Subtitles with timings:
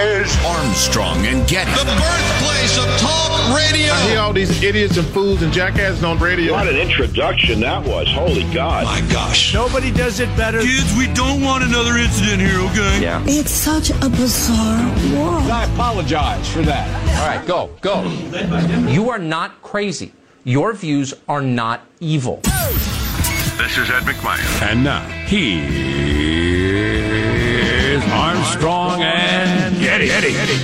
[0.00, 1.70] is Armstrong and Getty.
[1.72, 3.92] The birthplace of talk radio.
[3.92, 6.52] I hear all these idiots and fools and jackasses on radio.
[6.52, 8.08] What an introduction that was.
[8.10, 8.84] Holy God.
[8.84, 9.52] My gosh.
[9.52, 10.60] Nobody does it better.
[10.60, 13.02] Kids, we don't want another incident here, okay?
[13.02, 13.22] Yeah.
[13.26, 15.50] It's such a bizarre world.
[15.50, 16.88] I apologize for that.
[17.20, 18.02] All right, go, go.
[18.90, 20.12] You are not crazy.
[20.44, 22.40] Your views are not evil.
[22.42, 24.62] This is Ed McMahon.
[24.62, 25.60] And now, he
[27.92, 28.79] is Armstrong and
[30.32, 30.54] Getty.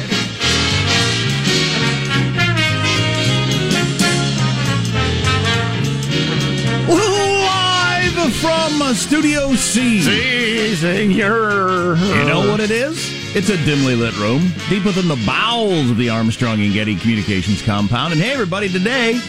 [6.88, 10.03] Live from uh, Studio C.
[10.76, 11.97] Senor.
[11.97, 13.34] You know what it is?
[13.34, 17.60] It's a dimly lit room deep within the bowels of the Armstrong and Getty Communications
[17.62, 18.12] compound.
[18.12, 19.21] And hey, everybody, today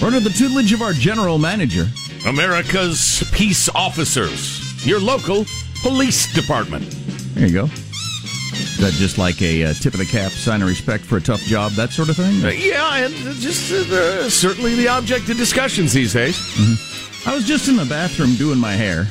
[0.00, 1.86] we're under the tutelage of our general manager,
[2.26, 5.44] America's peace officers, your local
[5.82, 6.86] police department.
[7.34, 7.68] There you go.
[8.76, 11.20] Is that just like a uh, tip of the cap, sign of respect for a
[11.20, 12.44] tough job, that sort of thing?
[12.44, 16.36] Uh, yeah, and just uh, certainly the object of discussions these days.
[16.36, 17.30] Mm-hmm.
[17.30, 19.06] I was just in the bathroom doing my hair.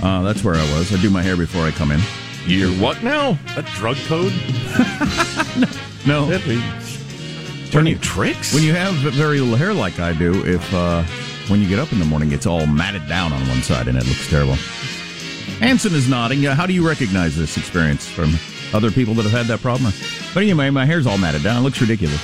[0.00, 0.94] Uh, that's where I was.
[0.94, 1.98] I do my hair before I come in.
[2.46, 3.36] You're what now?
[3.56, 4.32] A drug code?
[6.06, 6.28] no.
[6.28, 6.38] no.
[7.72, 8.54] Turn you tricks?
[8.54, 11.02] When you have very little hair like I do, if uh,
[11.48, 13.98] when you get up in the morning, it's all matted down on one side and
[13.98, 14.56] it looks terrible.
[15.60, 16.44] Anson is nodding.
[16.44, 18.38] How do you recognize this experience from
[18.74, 19.92] other people that have had that problem?
[20.34, 21.58] But anyway, my hair's all matted down.
[21.58, 22.20] It looks ridiculous.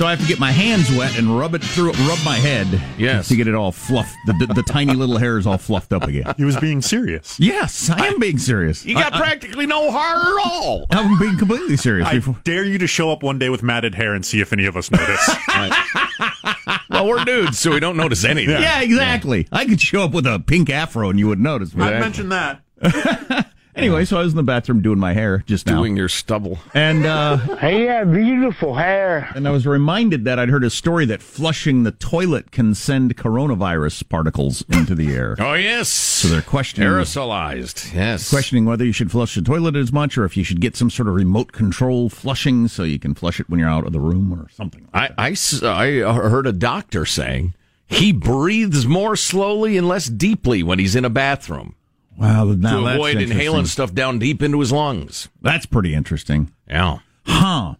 [0.00, 2.66] So I have to get my hands wet and rub it through, rub my head.
[2.96, 3.28] Yes.
[3.28, 4.16] To get it all fluffed.
[4.24, 6.32] The, the, the tiny little hairs all fluffed up again.
[6.38, 7.38] He was being serious.
[7.38, 8.82] Yes, I am being serious.
[8.86, 10.86] You got I, practically no hair at all.
[10.90, 12.08] I'm being completely serious.
[12.08, 12.38] I before.
[12.44, 14.74] dare you to show up one day with matted hair and see if any of
[14.74, 15.36] us notice.
[16.88, 18.54] well, we're dudes, so we don't notice anything.
[18.54, 19.40] Yeah, yeah exactly.
[19.52, 19.58] Yeah.
[19.58, 21.74] I could show up with a pink afro and you would notice.
[21.76, 22.62] I mentioned that.
[23.76, 25.76] Anyway, so I was in the bathroom doing my hair just now.
[25.78, 26.58] Doing your stubble.
[26.74, 27.36] And, uh.
[27.60, 29.30] Hey, yeah, beautiful hair.
[29.34, 33.16] And I was reminded that I'd heard a story that flushing the toilet can send
[33.16, 35.36] coronavirus particles into the air.
[35.50, 35.88] Oh, yes.
[35.88, 36.88] So they're questioning.
[36.88, 38.28] Aerosolized, yes.
[38.30, 40.90] Questioning whether you should flush the toilet as much or if you should get some
[40.90, 44.00] sort of remote control flushing so you can flush it when you're out of the
[44.00, 44.86] room or something.
[44.94, 47.54] Like I, I, I heard a doctor saying
[47.86, 51.74] he breathes more slowly and less deeply when he's in a bathroom.
[52.20, 55.30] Wow, now to avoid inhaling stuff down deep into his lungs.
[55.40, 56.52] That's pretty interesting.
[56.68, 56.98] Yeah.
[57.24, 57.76] Huh.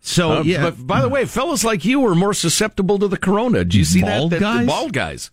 [0.00, 0.62] So uh, yeah.
[0.70, 3.64] But by the way, fellas like you are more susceptible to the corona.
[3.64, 4.40] Did you see bald that?
[4.40, 4.66] that guys?
[4.66, 5.30] Bald guys.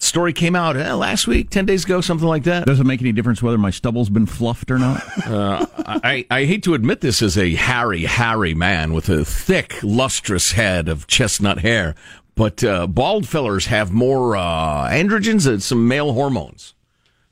[0.00, 2.66] Story came out uh, last week, ten days ago, something like that.
[2.66, 5.02] Does it make any difference whether my stubble's been fluffed or not?
[5.26, 9.82] uh, I, I hate to admit this as a hairy, hairy man with a thick,
[9.82, 11.96] lustrous head of chestnut hair,
[12.36, 16.74] but uh, bald fellers have more uh, androgens and some male hormones.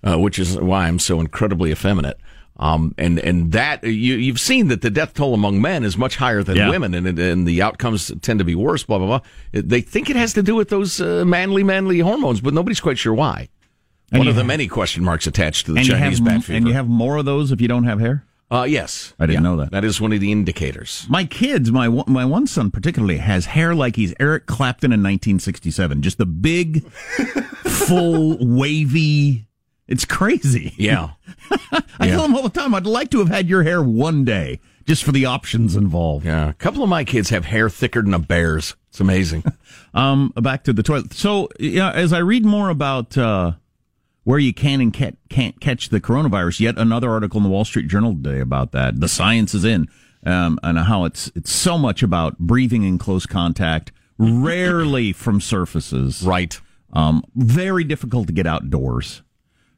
[0.06, 2.18] Uh, which is why I'm so incredibly effeminate.
[2.58, 6.16] Um, and and that you you've seen that the death toll among men is much
[6.16, 6.70] higher than Yeah.
[6.70, 8.82] women, and and the outcomes tend to be worse.
[8.82, 9.20] Blah blah blah.
[9.52, 12.96] They think it has to do with those uh, manly manly hormones, but nobody's quite
[12.96, 13.48] sure why.
[14.10, 16.56] And One of the have- many question marks attached to the Chinese have bat fever.
[16.56, 18.24] and you have more of those if you don't have hair.
[18.50, 19.50] uh, yes, I didn't Yeah.
[19.50, 19.72] know that.
[19.72, 21.04] That is one of the indicators.
[21.10, 26.00] My kids, my my one son particularly, has hair like he's Eric Clapton in 1967.
[26.00, 26.86] Just the big,
[27.66, 29.45] full, wavy.
[29.88, 30.74] It's crazy.
[30.76, 31.10] Yeah.
[31.98, 34.60] I tell them all the time, I'd like to have had your hair one day,
[34.84, 36.26] just for the options involved.
[36.26, 38.74] Yeah, a couple of my kids have hair thicker than a bear's.
[38.88, 39.44] It's amazing.
[39.94, 41.14] Um, back to the toilet.
[41.14, 43.52] So, yeah, as I read more about uh,
[44.24, 47.64] where you can and can't, can't catch the coronavirus, yet another article in the Wall
[47.64, 49.00] Street Journal today about that.
[49.00, 49.88] The science is in,
[50.26, 56.22] um, and how it's it's so much about breathing in close contact, rarely from surfaces.
[56.22, 56.60] Right.
[56.92, 59.22] Um, very difficult to get outdoors.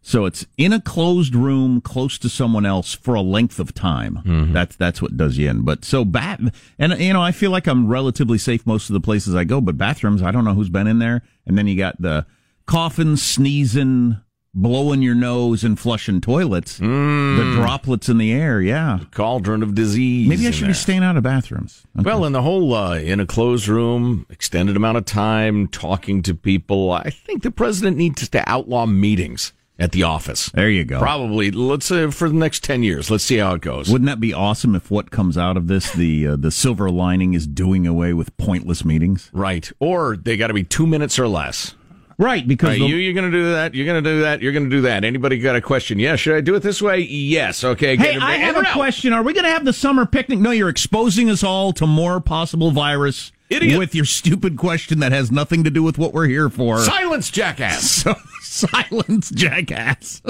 [0.01, 4.51] So it's in a closed room close to someone else for a length of time.
[4.53, 5.63] That's that's what does you in.
[5.63, 6.41] But so bat
[6.79, 9.61] and you know I feel like I'm relatively safe most of the places I go,
[9.61, 11.23] but bathrooms I don't know who's been in there.
[11.47, 12.25] And then you got the
[12.67, 14.19] coughing, sneezing,
[14.55, 16.79] blowing your nose, and flushing toilets.
[16.79, 18.61] The droplets in the air.
[18.61, 20.29] Yeah, Cauldron of disease.
[20.29, 20.71] maybe I should there.
[20.71, 21.83] be staying out of bathrooms.
[21.99, 22.05] Okay.
[22.05, 26.35] Well, in the whole uh, in a closed room, extended amount of time talking to
[26.35, 30.51] people, I think the president needs to outlaw meetings at the office.
[30.51, 30.99] there you go.
[30.99, 33.11] Probably, let's say for the next ten years.
[33.11, 33.89] Let's see how it goes.
[33.91, 37.35] Wouldn't that be awesome if what comes out of this, the uh, the silver lining,
[37.35, 39.31] is doing away with pointless meetings?
[39.33, 41.75] right, or they got to be two minutes or less.
[42.21, 43.77] Right, because Right, the- you, you're going to do that.
[43.77, 44.43] You're going to do that.
[44.43, 45.05] You're going to do that.
[45.05, 46.01] Anybody got a question?
[46.01, 46.99] Yeah, should I do it this way?
[46.99, 47.63] Yes.
[47.63, 47.97] Okay.
[47.97, 48.73] Hey, I have a out.
[48.73, 49.13] question.
[49.13, 50.41] Are we going to have the summer picnic?
[50.41, 53.79] No, you're exposing us all to more possible virus Idiot.
[53.79, 56.79] with your stupid question that has nothing to do with what we're here for.
[56.81, 58.05] Silence, jackass.
[58.09, 60.23] So, silence, jackass.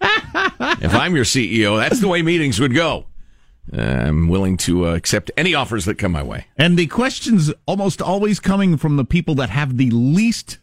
[0.00, 3.06] if I'm your CEO, that's the way meetings would go.
[3.76, 6.46] Uh, I'm willing to uh, accept any offers that come my way.
[6.56, 10.58] And the questions almost always coming from the people that have the least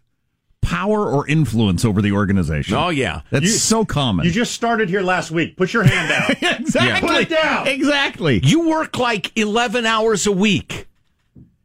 [0.62, 2.76] power or influence over the organization.
[2.76, 4.26] Oh yeah, That's You- so common.
[4.26, 5.58] You just started here last week.
[5.58, 6.52] Put your hand down.
[6.62, 7.10] exactly.
[7.10, 7.68] Put it down.
[7.68, 8.40] Exactly.
[8.44, 10.88] You work like 11 hours a week.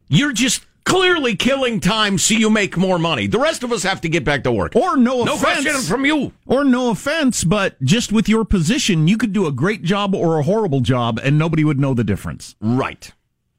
[0.09, 3.27] You're just clearly killing time so you make more money.
[3.27, 4.75] The rest of us have to get back to work.
[4.75, 5.63] Or no no offense.
[5.63, 6.33] question from you.
[6.47, 10.39] Or no offense, but just with your position, you could do a great job or
[10.39, 12.55] a horrible job and nobody would know the difference.
[12.59, 13.11] Right.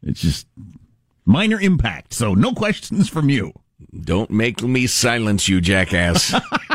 [0.02, 0.48] It's just
[1.24, 2.14] minor impact.
[2.14, 3.52] So no questions from you.
[3.98, 6.34] Don't make me silence you, jackass.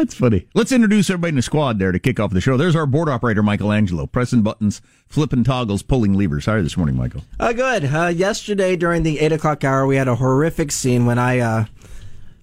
[0.00, 0.46] It's funny.
[0.54, 2.56] Let's introduce everybody in the squad there to kick off the show.
[2.56, 6.46] There's our board operator, Michelangelo, pressing buttons, flipping toggles, pulling levers.
[6.46, 7.22] How are you this morning, Michael?
[7.40, 7.84] Uh, good.
[7.86, 11.64] Uh, yesterday during the eight o'clock hour, we had a horrific scene when I uh,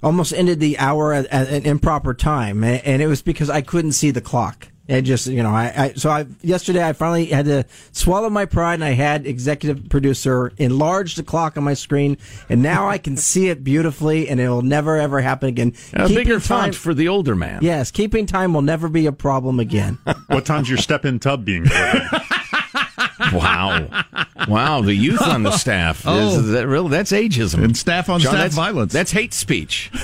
[0.01, 3.94] almost ended the hour at, at an improper time, and it was because I couldn't
[3.94, 4.69] see the clock.
[4.88, 8.45] It just, you know, I, I so I yesterday I finally had to swallow my
[8.45, 12.18] pride, and I had executive producer enlarge the clock on my screen,
[12.50, 15.74] and now I can see it beautifully, and it will never ever happen again.
[15.94, 17.60] A Keeping bigger time- font for the older man.
[17.62, 19.98] Yes, keeping time will never be a problem again.
[20.28, 21.66] what time's your step in tub being?
[23.34, 23.88] Wow.
[24.48, 26.04] Wow, the youth on the staff.
[26.06, 26.39] Oh.
[26.39, 26.88] Is that real?
[26.88, 27.63] That's ageism.
[27.63, 28.92] And staff on John, staff that's, violence.
[28.92, 29.92] That's hate speech.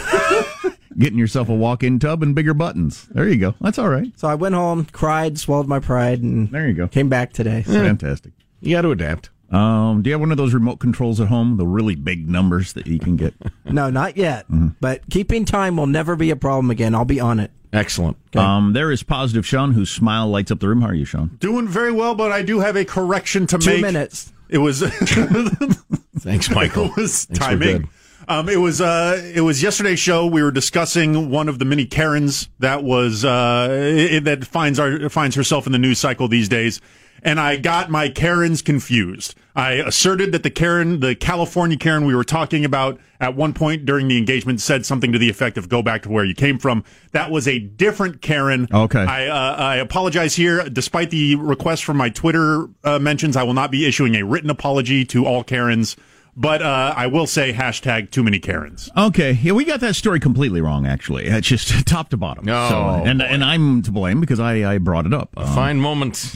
[0.99, 3.07] Getting yourself a walk-in tub and bigger buttons.
[3.11, 3.53] There you go.
[3.61, 4.11] That's all right.
[4.17, 6.87] So I went home, cried, swallowed my pride, and There you go.
[6.87, 7.61] came back today.
[7.65, 8.33] Fantastic.
[8.61, 9.29] You got to adapt.
[9.51, 11.57] Um, do you have one of those remote controls at home?
[11.57, 13.33] The really big numbers that you can get.
[13.65, 14.45] No, not yet.
[14.47, 14.69] Mm-hmm.
[14.79, 16.95] But keeping time will never be a problem again.
[16.95, 17.51] I'll be on it.
[17.73, 18.15] Excellent.
[18.35, 20.81] Um, there is positive Sean, whose smile lights up the room.
[20.81, 21.35] How are you, Sean?
[21.41, 23.81] Doing very well, but I do have a correction to Two make.
[23.81, 24.31] minutes.
[24.49, 24.81] It was
[26.19, 26.85] Thanks, Michael.
[26.85, 27.89] it was Thanks, we're timing.
[28.29, 30.25] Um, it was uh, it was yesterday's show.
[30.25, 35.07] We were discussing one of the many Karens that was uh, it, that finds our
[35.09, 36.81] finds herself in the news cycle these days,
[37.23, 39.35] and I got my Karens confused.
[39.55, 43.85] I asserted that the Karen, the California Karen we were talking about at one point
[43.85, 46.59] during the engagement, said something to the effect of "Go back to where you came
[46.59, 48.67] from." That was a different Karen.
[48.73, 48.99] Okay.
[48.99, 50.67] I uh, I apologize here.
[50.67, 54.49] Despite the request from my Twitter uh, mentions, I will not be issuing a written
[54.49, 55.95] apology to all Karens.
[56.39, 58.91] But uh, I will say hashtag too many Karens.
[58.95, 60.85] Okay, yeah, we got that story completely wrong.
[60.85, 62.47] Actually, it's just top to bottom.
[62.47, 63.25] Oh, so, and boy.
[63.25, 65.29] and I'm to blame because I, I brought it up.
[65.35, 66.35] A Um, fine moment.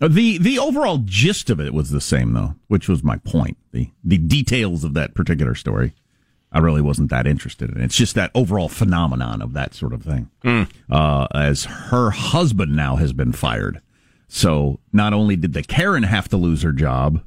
[0.00, 3.56] the the overall gist of it was the same though, which was my point.
[3.70, 5.92] The the details of that particular story,
[6.50, 7.80] I really wasn't that interested in.
[7.80, 10.30] It's just that overall phenomenon of that sort of thing.
[10.90, 13.80] Uh, as her husband now has been fired,
[14.26, 17.22] so not only did the Karen have to lose her job,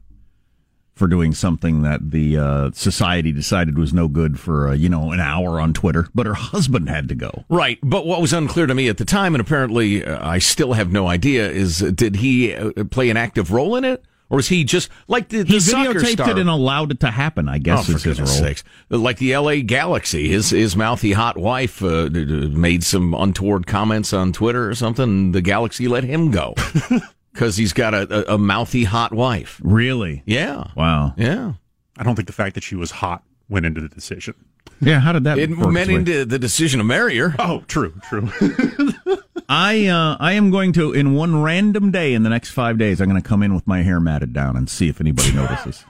[0.95, 5.11] for doing something that the uh, society decided was no good for uh, you know
[5.11, 7.43] an hour on Twitter, but her husband had to go.
[7.49, 10.73] Right, but what was unclear to me at the time, and apparently uh, I still
[10.73, 14.39] have no idea, is uh, did he uh, play an active role in it, or
[14.39, 16.29] is he just like the, the He videotaped star?
[16.31, 17.49] it and allowed it to happen.
[17.49, 18.27] I guess oh, is for his role.
[18.27, 18.63] sakes!
[18.89, 19.61] Like the L.A.
[19.61, 25.33] Galaxy, his his mouthy hot wife uh, made some untoward comments on Twitter or something.
[25.33, 26.55] The Galaxy let him go
[27.35, 29.59] because he's got a, a, a mouthy hot wife.
[29.63, 30.23] Really?
[30.25, 30.71] Yeah.
[30.75, 31.13] Wow.
[31.17, 31.53] Yeah.
[31.97, 34.33] I don't think the fact that she was hot went into the decision.
[34.81, 35.37] Yeah, how did that?
[35.37, 37.35] It went into the decision to marry her.
[37.39, 38.29] Oh, true, true.
[39.47, 42.99] I uh, I am going to in one random day in the next five days.
[42.99, 45.85] I'm going to come in with my hair matted down and see if anybody notices.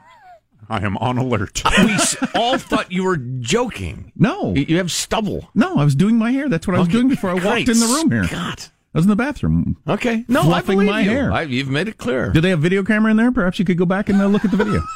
[0.67, 1.61] I am on alert.
[1.77, 1.95] we
[2.33, 4.11] all thought you were joking.
[4.15, 5.49] No, You- you have stubble.
[5.55, 6.49] no, I was doing my hair.
[6.49, 8.27] That's what I was Okay, doing before I walked great in the room here.
[8.29, 8.63] God.
[8.95, 9.75] I was in the bathroom.
[9.85, 10.23] Okay.
[10.29, 11.09] No, I Fluffing believe my you.
[11.09, 11.29] hair.
[11.29, 12.29] I, you've made it clear.
[12.31, 13.29] Do they have a video camera in there?
[13.29, 14.81] Perhaps you could go back and uh, look at the video.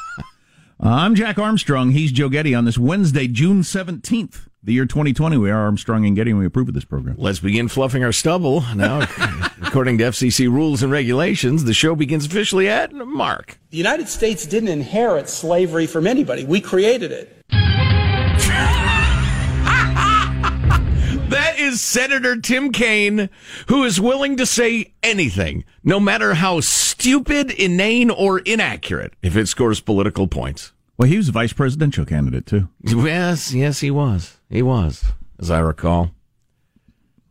[0.81, 1.91] Uh, I'm Jack Armstrong.
[1.91, 5.35] He's Joe Getty on this Wednesday, June 17th, the year 2020.
[5.35, 7.15] We are Armstrong and Getty, and we approve of this program.
[7.17, 8.61] Let's begin fluffing our stubble.
[8.73, 9.01] Now,
[9.61, 13.59] according to FCC rules and regulations, the show begins officially at Mark.
[13.71, 16.45] The United States didn't inherit slavery from anybody.
[16.45, 17.43] We created it.
[21.79, 23.29] Is Senator Tim Kaine,
[23.67, 29.47] who is willing to say anything, no matter how stupid, inane, or inaccurate, if it
[29.47, 30.73] scores political points.
[30.97, 32.67] Well, he was a vice presidential candidate, too.
[32.81, 34.37] Yes, yes, he was.
[34.49, 35.05] He was,
[35.39, 36.11] as I recall.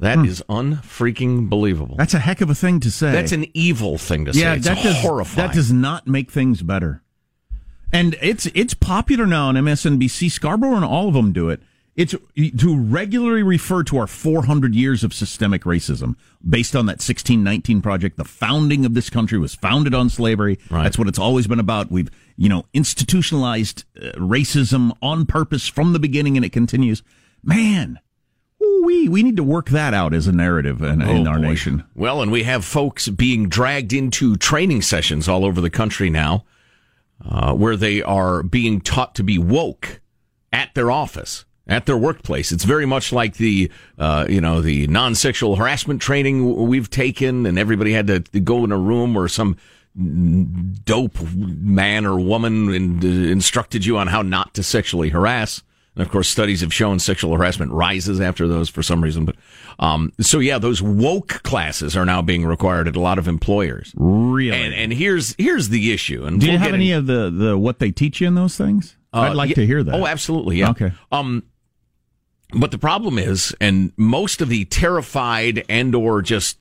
[0.00, 0.24] That hmm.
[0.24, 1.96] is unfreaking believable.
[1.96, 3.12] That's a heck of a thing to say.
[3.12, 4.40] That's an evil thing to say.
[4.40, 5.48] yeah, that does, horrifying.
[5.48, 7.02] That does not make things better.
[7.92, 10.30] And it's it's popular now on MSNBC.
[10.30, 11.62] Scarborough and all of them do it.
[11.98, 16.14] It's to regularly refer to our 400 years of systemic racism
[16.48, 18.16] based on that 1619 project.
[18.16, 20.60] The founding of this country was founded on slavery.
[20.70, 20.84] Right.
[20.84, 21.90] That's what it's always been about.
[21.90, 27.02] We've, you know, institutionalized uh, racism on purpose from the beginning and it continues.
[27.42, 27.98] Man,
[28.84, 31.48] we we need to work that out as a narrative in, in Oh, our boy.
[31.48, 31.82] nation.
[31.96, 36.44] Well, and we have folks being dragged into training sessions all over the country now,
[37.28, 40.00] uh, where they are being taught to be woke
[40.52, 42.50] at their office, at their workplace.
[42.52, 47.58] It's very much like the, uh, you know, the non-sexual harassment training we've taken, and
[47.58, 49.56] everybody had to, to go in a room where some
[50.84, 55.62] dope man or woman in, instructed you on how not to sexually harass.
[55.94, 59.24] And of course, studies have shown sexual harassment rises after those for some reason.
[59.24, 59.34] But
[59.80, 63.92] um, so yeah, those woke classes are now being required at a lot of employers.
[63.96, 64.56] Really?
[64.56, 66.24] And and here's here's the issue.
[66.24, 68.36] And Do you we'll have any in- of the, the what they teach you in
[68.36, 68.96] those things?
[69.12, 69.94] I'd uh, like yeah- to hear that.
[69.94, 70.58] Oh, absolutely.
[70.58, 70.70] Yeah.
[70.70, 70.92] Okay.
[71.10, 71.42] Um,
[72.52, 76.58] but the problem is, and most of the terrified and or just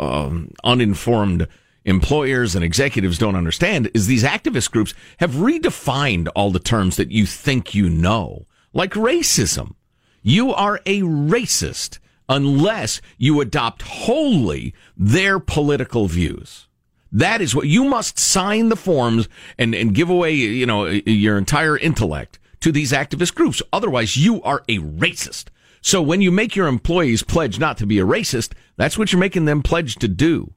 [0.00, 1.46] um, uninformed
[1.84, 7.12] employers and executives don't understand is these activist groups have redefined all the terms that
[7.12, 9.74] you think you know, like racism.
[10.22, 16.66] You are a racist unless you adopt wholly their political views.
[17.12, 21.38] That is what you must sign the forms and, and give away, you know, your
[21.38, 23.62] entire intellect to these activist groups.
[23.72, 25.46] Otherwise, you are a racist.
[25.80, 29.20] So when you make your employees pledge not to be a racist, that's what you're
[29.20, 30.52] making them pledge to do.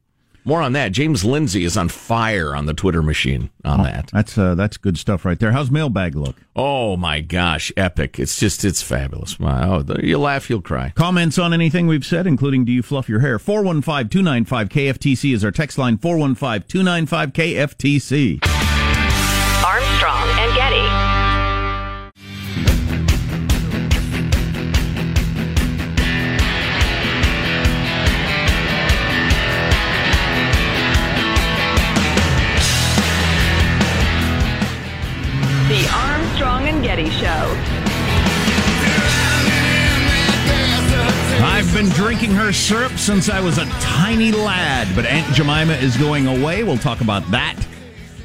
[0.46, 0.92] More on that.
[0.92, 4.10] James Lindsay is on fire on the Twitter machine on that.
[4.12, 5.52] That's uh, that's good stuff right there.
[5.52, 6.38] How's mailbag look?
[6.56, 8.18] Oh my gosh, epic!
[8.20, 9.40] It's just it's fabulous.
[9.40, 10.94] Wow, you'll laugh, you'll cry.
[10.96, 13.38] Comments on anything we've said, including do you fluff your hair?
[13.38, 18.59] 415 295 KFTC is our text line 415 295 KFTC.
[41.80, 46.28] Been drinking her syrup since I was a tiny lad, but Aunt Jemima is going
[46.28, 46.62] away.
[46.62, 47.56] We'll talk about that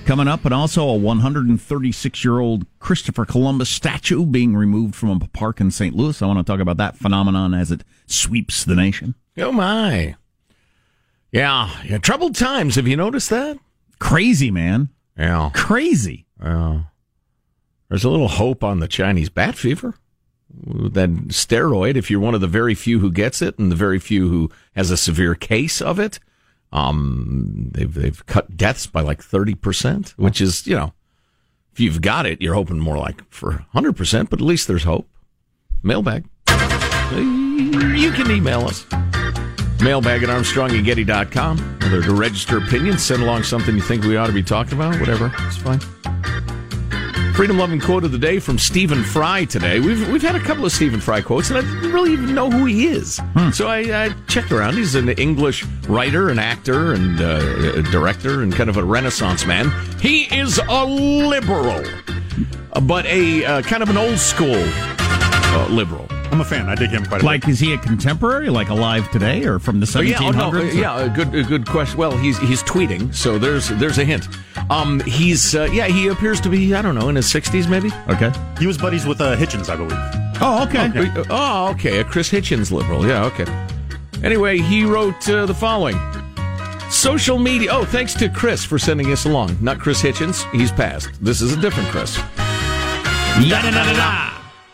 [0.04, 5.20] coming up, and also a 136 year old Christopher Columbus statue being removed from a
[5.28, 5.94] park in St.
[5.94, 6.20] Louis.
[6.20, 9.14] I want to talk about that phenomenon as it sweeps the nation.
[9.38, 10.16] Oh my,
[11.30, 11.98] yeah, yeah.
[11.98, 12.74] Troubled times.
[12.74, 13.56] Have you noticed that?
[14.00, 14.88] Crazy, man.
[15.16, 16.26] Yeah, Crazy.
[16.42, 16.80] yeah.
[17.88, 19.94] There's a little hope on the Chinese bat fever.
[20.66, 23.98] That steroid, if you're one of the very few who gets it and the very
[23.98, 26.20] few who has a severe case of it,
[26.72, 30.92] um, they've they've cut deaths by like thirty percent, which is you know,
[31.72, 34.84] if you've got it, you're hoping more like for hundred percent, but at least there's
[34.84, 35.08] hope.
[35.82, 36.24] Mailbag.
[37.10, 38.86] You can email us.
[39.80, 41.78] Mailbag at armstrongandgetty.com.
[41.82, 44.98] Whether to register opinions, send along something you think we ought to be talking about,
[44.98, 45.32] whatever.
[45.40, 45.80] It's fine.
[47.34, 49.80] Freedom loving quote of the day from Stephen Fry today.
[49.80, 52.48] We've we've had a couple of Stephen Fry quotes, and I didn't really even know
[52.48, 53.20] who he is.
[53.52, 54.74] So I, I checked around.
[54.74, 59.68] He's an English writer, and actor, and uh, director, and kind of a Renaissance man.
[60.00, 61.82] He is a liberal,
[62.82, 66.06] but a uh, kind of an old school uh, liberal.
[66.34, 66.68] I'm a fan.
[66.68, 67.50] I dig him quite a Like, bit.
[67.50, 70.42] is he a contemporary, like alive today, or from the Oh, yeah, 1700s?
[70.42, 71.96] oh, no, uh, yeah, a good, a good question.
[71.96, 74.26] Well, he's he's tweeting, so there's there's a hint.
[74.68, 77.90] Um, he's uh, yeah, he appears to be I don't know in his 60s maybe.
[78.08, 78.32] Okay.
[78.58, 79.96] He was buddies with uh, Hitchens, I believe.
[80.40, 80.90] Oh, okay.
[81.16, 83.06] Oh, oh, okay, a Chris Hitchens liberal.
[83.06, 83.46] Yeah, okay.
[84.24, 85.96] Anyway, he wrote uh, the following.
[86.90, 87.70] Social media.
[87.70, 89.56] Oh, thanks to Chris for sending us along.
[89.60, 90.50] Not Chris Hitchens.
[90.50, 91.10] He's passed.
[91.22, 92.18] This is a different Chris.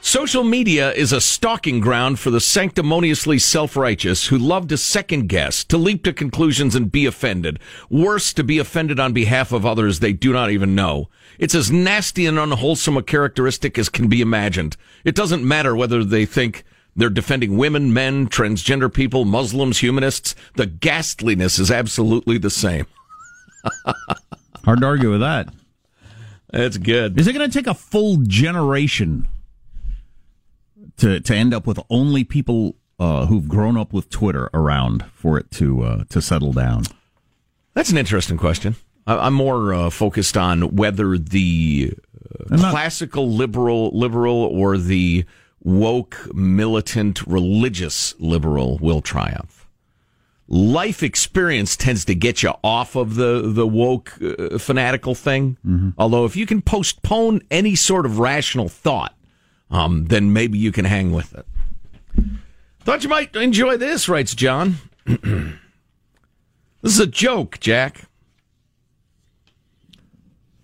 [0.03, 5.63] Social media is a stalking ground for the sanctimoniously self-righteous who love to second guess,
[5.65, 7.59] to leap to conclusions and be offended.
[7.91, 11.11] Worse, to be offended on behalf of others they do not even know.
[11.39, 14.79] It's as nasty and unwholesome a characteristic as can be imagined.
[15.05, 16.65] It doesn't matter whether they think
[16.97, 20.35] they're defending women, men, transgender people, Muslims, humanists.
[20.55, 22.87] The ghastliness is absolutely the same.
[24.65, 25.53] Hard to argue with that.
[26.51, 27.21] That's good.
[27.21, 29.29] Is it going to take a full generation
[31.01, 35.39] to to end up with only people uh, who've grown up with Twitter around for
[35.39, 36.85] it to uh, to settle down?
[37.75, 38.77] That's an interesting question.
[39.07, 41.93] I- I'm more uh, focused on whether the
[42.51, 45.25] uh, not- classical liberal liberal or the
[45.63, 49.67] woke militant religious liberal will triumph.
[50.49, 55.57] Life experience tends to get you off of the the woke uh, fanatical thing.
[55.97, 59.15] Although if you can postpone any sort of rational thought,
[59.71, 61.47] um, then maybe you can hang with it.
[62.81, 64.77] Thought you might enjoy this, writes John.
[65.07, 65.55] this
[66.83, 68.03] is a joke, Jack.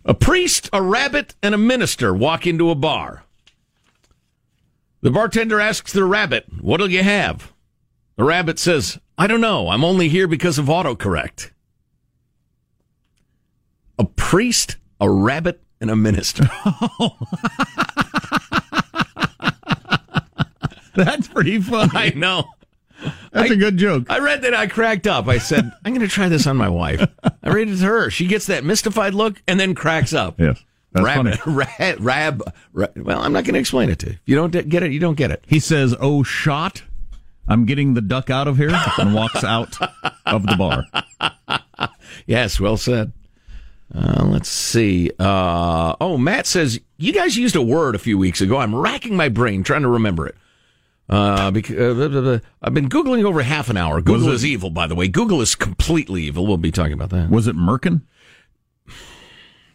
[0.05, 3.25] A priest, a rabbit, and a minister walk into a bar.
[5.03, 7.53] The bartender asks the rabbit, What'll you have?
[8.17, 9.69] The rabbit says, I don't know.
[9.69, 11.51] I'm only here because of autocorrect.
[13.99, 16.49] A priest, a rabbit, and a minister.
[21.05, 21.91] That's pretty funny.
[21.95, 22.45] I know.
[23.31, 24.07] That's a a good joke.
[24.09, 24.55] I read that.
[24.55, 25.29] I cracked up.
[25.29, 27.07] I said, I'm going to try this on my wife.
[27.43, 28.11] I read it to her.
[28.11, 30.41] She gets that mystified look and then cracks up.
[30.41, 30.63] Yes.
[30.93, 31.57] That's Rabbit, funny.
[31.79, 34.13] ra- rab, ra- well, I'm not going to explain it to you.
[34.13, 35.45] If you don't get it, you don't get it.
[35.47, 36.85] He says, "Oh, shot!
[37.47, 39.77] I'm getting the duck out of here," and walks out
[40.25, 40.87] of the bar.
[42.27, 43.13] Yes, well said.
[43.95, 45.11] Uh, let's see.
[45.19, 48.57] Uh, oh, Matt says, you guys used a word a few weeks ago.
[48.57, 50.35] I'm racking my brain trying to remember it.
[51.09, 52.39] Uh, because, uh, blah, blah, blah.
[52.63, 54.01] I've been Googling over half an hour.
[54.01, 55.07] Google it- is evil, by the way.
[55.09, 56.47] Google is completely evil.
[56.47, 57.31] We'll be talking about that.
[57.31, 58.03] Was it Merkin?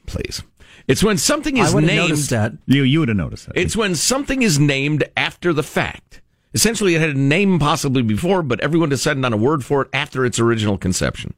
[0.05, 0.43] Please.
[0.87, 2.17] It's when something is would named.
[2.17, 2.53] that.
[2.65, 3.55] You you would have noticed that.
[3.57, 6.21] It's when something is named after the fact.
[6.53, 9.87] Essentially, it had a name possibly before, but everyone decided on a word for it
[9.93, 11.33] after its original conception.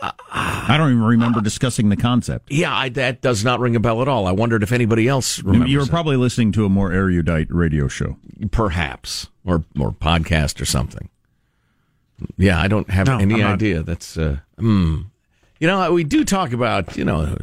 [0.00, 2.50] I don't even remember discussing the concept.
[2.52, 4.26] Yeah, I, that does not ring a bell at all.
[4.26, 5.70] I wondered if anybody else remembers.
[5.70, 5.90] you were that.
[5.90, 8.16] probably listening to a more erudite radio show.
[8.50, 11.08] perhaps or or podcast or something.
[12.36, 13.52] Yeah, I don't have No, any I'm not.
[13.54, 13.82] idea.
[13.82, 15.02] That's uh, hmm.
[15.60, 17.34] You know, we do talk about you know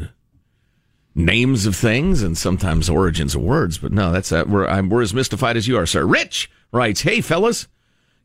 [1.16, 5.02] names of things and sometimes origins of words, but no, that's uh, we're I'm, we're
[5.02, 6.06] as mystified as you are, sir.
[6.06, 7.68] Rich writes, "Hey, fellas,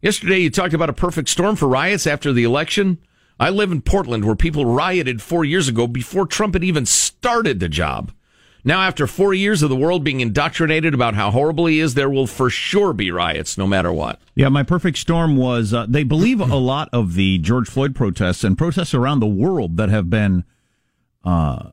[0.02, 2.98] yesterday you talked about a perfect storm for riots after the election."
[3.40, 7.60] I live in Portland where people rioted four years ago before Trump had even started
[7.60, 8.12] the job.
[8.64, 12.10] Now, after four years of the world being indoctrinated about how horrible he is, there
[12.10, 14.20] will for sure be riots no matter what.
[14.34, 18.42] Yeah, my perfect storm was uh, they believe a lot of the George Floyd protests
[18.42, 20.44] and protests around the world that have been
[21.24, 21.70] uh,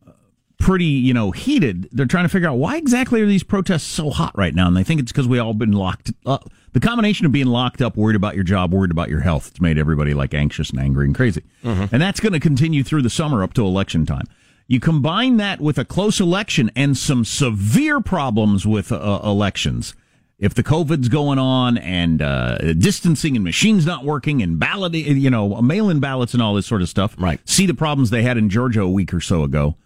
[0.60, 1.90] pretty, you know, heated.
[1.92, 4.78] They're trying to figure out why exactly are these protests so hot right now, and
[4.78, 6.14] they think it's because we all been locked.
[6.26, 6.50] up.
[6.76, 9.62] The combination of being locked up, worried about your job, worried about your health, it's
[9.62, 13.10] made everybody like anxious and angry and crazy, and that's going to continue through the
[13.10, 14.26] summer up to election time.
[14.68, 19.96] You combine that with a close election and some severe problems with uh, elections.
[20.38, 25.30] If the COVID's going on and uh, distancing and machines not working and ballot, you
[25.30, 27.16] know, mail-in ballots and all this sort of stuff.
[27.18, 27.40] Right.
[27.48, 29.78] See the problems they had in Georgia a week or so ago.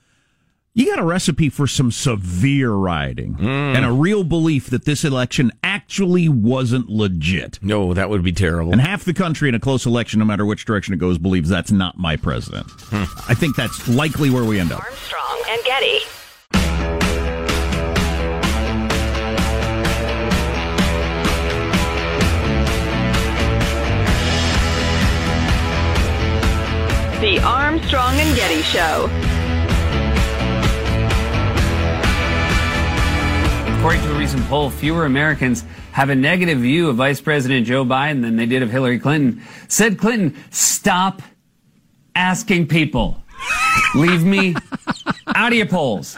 [0.80, 3.76] You got a recipe for some severe rioting mm.
[3.76, 7.60] and a real belief that this election actually wasn't legit.
[7.62, 8.72] No, that would be terrible.
[8.72, 11.50] And half the country in a close election, no matter which direction it goes, believes
[11.50, 12.72] that's not my president.
[12.72, 13.04] Hmm.
[13.30, 14.82] I think that's likely where we end up.
[14.82, 16.00] Armstrong and Getty.
[27.20, 29.29] The Armstrong and Getty Show.
[33.80, 35.64] According to a recent poll, fewer Americans
[35.94, 39.42] have a negative view of Vice President Joe Biden than they did of Hillary Clinton.
[39.70, 41.22] Said Clinton, stop
[42.14, 43.24] asking people.
[43.96, 44.54] Leave me
[45.28, 46.18] out of your polls.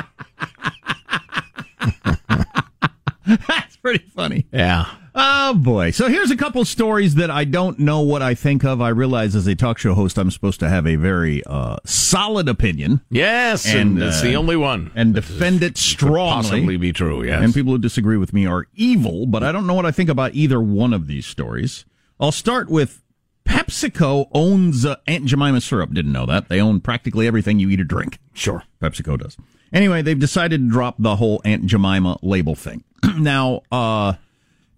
[3.27, 4.47] That's pretty funny.
[4.51, 4.87] Yeah.
[5.13, 5.91] Oh boy.
[5.91, 8.79] So here's a couple stories that I don't know what I think of.
[8.81, 12.47] I realize as a talk show host, I'm supposed to have a very uh, solid
[12.47, 13.01] opinion.
[13.09, 14.91] Yes, and, it's the uh, only one.
[14.95, 16.43] and defend it Could strongly.
[16.43, 17.23] possibly be true.
[17.23, 17.43] Yes.
[17.43, 20.09] And people who disagree with me are evil, but I don't know what I think
[20.09, 21.83] about either one of these stories.
[22.19, 23.01] I'll start with
[23.45, 25.93] PepsiCo owns uh, Aunt Jemima syrup.
[25.93, 26.47] Didn't know that.
[26.47, 28.19] They own practically everything you eat or drink.
[28.33, 28.63] Sure.
[28.81, 29.35] PepsiCo does.
[29.73, 32.83] Anyway, they've decided to drop the whole Aunt Jemima label thing.
[33.17, 34.13] now, uh,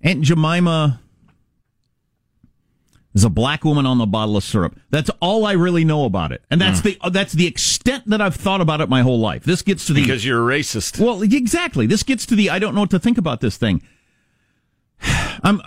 [0.03, 0.99] Aunt Jemima
[3.13, 4.77] is a black woman on the bottle of syrup.
[4.89, 8.21] That's all I really know about it, and that's the uh, that's the extent that
[8.21, 9.43] I've thought about it my whole life.
[9.43, 10.99] This gets to the because you're a racist.
[10.99, 11.87] well, exactly.
[11.87, 13.81] This gets to the I don't know what to think about this thing.
[15.01, 15.61] I'm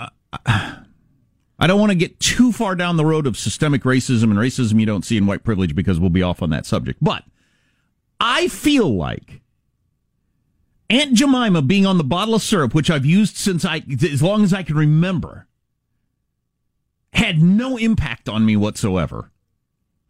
[1.59, 4.79] I don't want to get too far down the road of systemic racism and racism
[4.79, 6.99] you don't see in white privilege because we'll be off on that subject.
[7.03, 7.25] But
[8.21, 9.41] I feel like
[10.89, 14.45] Aunt Jemima being on the bottle of syrup, which I've used since I as long
[14.45, 15.47] as I can remember,
[17.13, 19.31] had no impact on me whatsoever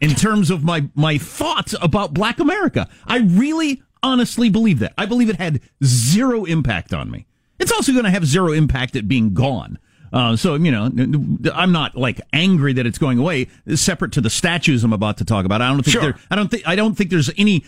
[0.01, 2.89] in terms of my my thoughts about black America.
[3.07, 4.93] I really honestly believe that.
[4.99, 7.27] I believe it had zero impact on me.
[7.59, 9.79] It's also going to have zero impact at being gone.
[10.13, 10.91] Uh, so you know,
[11.55, 13.49] I'm not like angry that it's going away.
[13.75, 16.03] Separate to the statues I'm about to talk about, I don't think Sure.
[16.03, 16.19] there.
[16.31, 16.67] I don't think.
[16.67, 17.65] I don't think there's any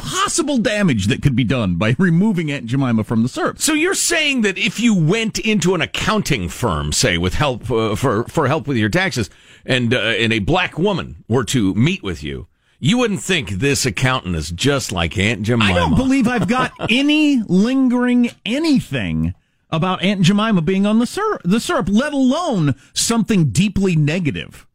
[0.00, 3.58] possible damage that could be done by removing Aunt Jemima from the syrup.
[3.58, 7.94] So you're saying that if you went into an accounting firm, say with help uh,
[7.94, 9.30] for for help with your taxes,
[9.64, 12.46] and uh, and a black woman were to meet with you,
[12.80, 15.72] you wouldn't think this accountant is just like Aunt Jemima.
[15.72, 19.34] I don't believe I've got any lingering anything
[19.70, 24.66] about Aunt Jemima being on the syrup, the syrup, let alone something deeply negative.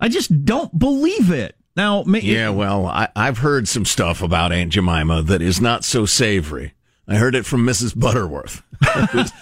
[0.00, 1.56] I just don't believe it.
[1.76, 5.84] Now, ma- Yeah, well, I, I've heard some stuff about Aunt Jemima that is not
[5.84, 6.72] so savory.
[7.08, 7.98] I heard it from Mrs.
[7.98, 8.62] Butterworth,
[9.12, 9.32] who's,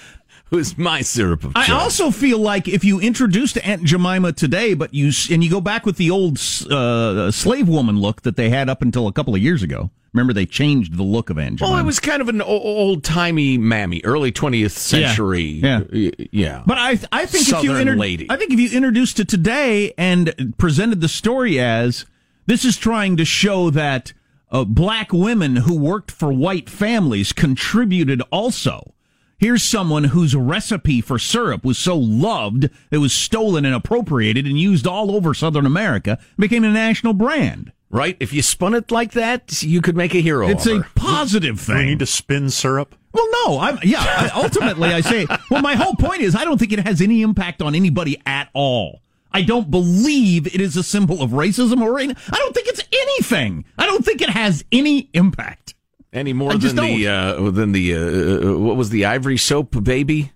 [0.51, 4.93] who's my syrup of I also feel like if you introduced Aunt Jemima today, but
[4.93, 6.39] you and you go back with the old
[6.71, 9.91] uh, slave woman look that they had up until a couple of years ago.
[10.13, 11.73] Remember, they changed the look of Aunt Jemima.
[11.75, 15.43] well, it was kind of an old timey mammy, early 20th century.
[15.43, 15.83] Yeah.
[15.93, 16.63] y- yeah.
[16.67, 18.27] But I, I think if you Southern inter- lady.
[18.31, 22.05] I think if you introduced it today and presented the story as
[22.47, 24.13] this is trying to show that
[24.51, 28.93] uh, black women who worked for white families contributed also.
[29.39, 34.59] Here's someone whose recipe for syrup was so loved it was stolen and appropriated and
[34.59, 37.73] used all over Southern America, became a national brand.
[37.91, 38.17] right?
[38.21, 40.49] If you spun it like that, you could make a hero.
[40.49, 41.87] It's of a positive Do we thing.
[41.87, 42.95] need to spin syrup?
[43.13, 44.01] Well, no, I'm yeah.
[44.01, 47.23] I, ultimately, I say, well, my whole point is, I don't think it has any
[47.23, 49.01] impact on anybody at all.
[49.35, 52.83] I don't believe it is a symbol of racism or any, I don't think it's
[52.93, 53.65] anything.
[53.77, 55.75] I don't think it has any impact.
[56.13, 60.31] any more I than the uh, than the uh, what was the ivory soap baby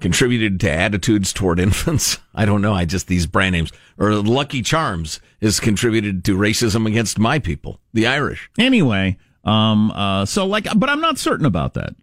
[0.00, 2.18] contributed to attitudes toward infants.
[2.34, 2.74] I don't know.
[2.74, 7.80] I just these brand names or Lucky Charms has contributed to racism against my people,
[7.92, 8.50] the Irish.
[8.58, 11.94] Anyway, um, uh, so like, but I'm not certain about that.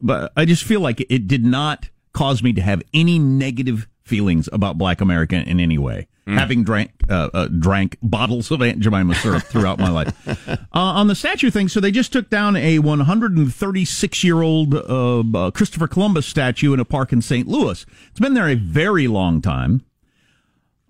[0.00, 4.48] But I just feel like it did not cause me to have any negative feelings
[4.52, 6.06] about Black America in any way.
[6.26, 10.12] Having drank uh, uh, drank bottles of Aunt Jemima syrup throughout my life.
[10.74, 15.20] Uh, on the statue thing, so they just took down a 136 year old uh,
[15.20, 17.46] uh, Christopher Columbus statue in a park in St.
[17.46, 17.86] Louis.
[18.10, 19.84] It's been there a very long time.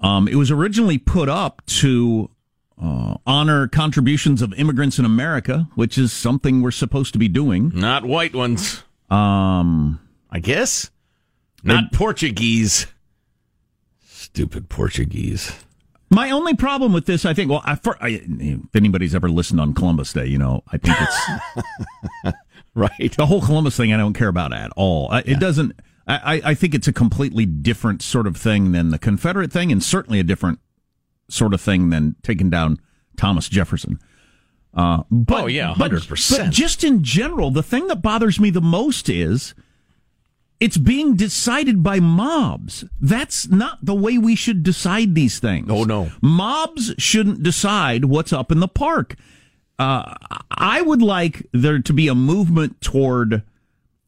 [0.00, 2.30] Um, it was originally put up to
[2.82, 7.70] uh, honor contributions of immigrants in America, which is something we're supposed to be doing.
[7.74, 10.00] Not white ones, Um,
[10.30, 10.90] I guess.
[11.62, 12.86] Not Portuguese.
[14.34, 15.52] Stupid Portuguese.
[16.10, 19.60] my only problem with this, I think, well, I, for, I, if anybody's ever listened
[19.60, 22.36] on Columbus Day, you know, I think it's
[22.74, 23.14] Right.
[23.16, 23.92] the whole Columbus thing.
[23.92, 25.08] I don't care about at all.
[25.12, 25.78] I, It doesn't.
[26.08, 29.80] I, I- think it's a completely different sort of thing than the Confederate thing, and
[29.82, 30.58] certainly a different
[31.30, 32.78] sort of thing than taking down
[33.16, 34.00] Thomas Jefferson.
[34.74, 36.36] Uh, but, Oh, yeah, 100%.
[36.38, 39.54] But just in general, the thing that bothers me the most is
[40.60, 42.84] it's being decided by mobs.
[43.00, 45.68] That's not the way we should decide these things.
[45.70, 46.10] Oh, no.
[46.22, 49.16] Mobs shouldn't decide what's up in the park.
[49.78, 50.14] Uh,
[50.50, 53.42] I would like there to be a movement toward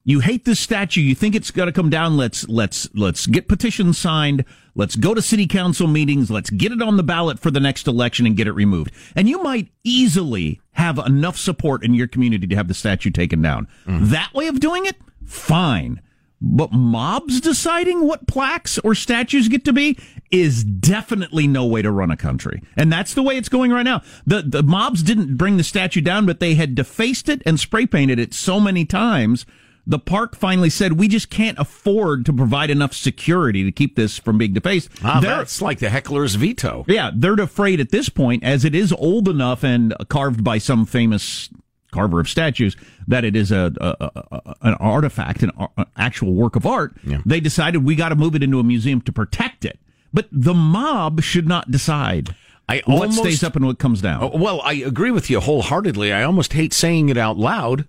[0.07, 2.17] you hate this statue, you think it's got to come down.
[2.17, 4.45] Let's let's let's get petitions signed.
[4.77, 6.31] Let's go to city council meetings.
[6.31, 8.93] Let's get it on the ballot for the next election and get it removed.
[9.17, 13.43] And you might easily have enough support in your community to have the statue taken
[13.43, 13.67] down.
[13.87, 16.01] That way of doing it, fine.
[16.41, 19.99] But mobs deciding what plaques or statues get to be
[20.31, 22.63] is definitely no way to run a country.
[22.77, 24.03] And that's the way it's going right now.
[24.27, 27.87] The the mobs didn't bring the statue down, but they had defaced it and spray
[27.87, 29.47] painted it so many times.
[29.89, 34.19] The park finally said we just can't afford to provide enough security to keep this
[34.19, 34.91] from being defaced.
[35.05, 36.85] Ah, They're- that's like the heckler's veto.
[36.89, 40.87] yeah, they're afraid at this point, as it is old enough and carved by some
[40.87, 41.49] famous
[41.97, 42.77] carver of statues,
[43.09, 46.95] that it is a, a, a- an artifact, an ar- actual work of art.
[47.25, 49.79] They decided we got to move it into a museum to protect it.
[50.13, 52.35] But the mob should not decide
[52.69, 54.23] I what stays up and what comes down.
[54.23, 56.13] Oh, Well, I agree with you wholeheartedly.
[56.13, 57.87] I almost hate saying it out loud.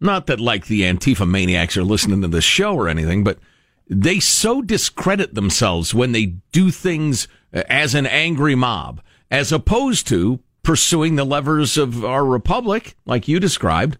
[0.00, 3.38] Not that like the Antifa maniacs are listening to this show or anything, but
[3.88, 10.06] they so discredit themselves when they do things uh, as an angry mob, as opposed
[10.08, 13.98] to pursuing the levers of our republic, like you described,